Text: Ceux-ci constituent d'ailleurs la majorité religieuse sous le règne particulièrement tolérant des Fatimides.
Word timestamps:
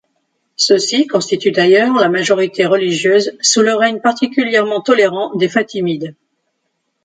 Ceux-ci 0.55 1.05
constituent 1.05 1.51
d'ailleurs 1.51 1.93
la 1.99 2.09
majorité 2.09 2.65
religieuse 2.65 3.37
sous 3.39 3.61
le 3.61 3.75
règne 3.75 3.99
particulièrement 3.99 4.81
tolérant 4.81 5.35
des 5.35 5.47
Fatimides. 5.47 6.15